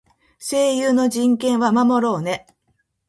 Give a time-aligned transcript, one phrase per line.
[0.39, 2.47] 声優の人権は守ろうね。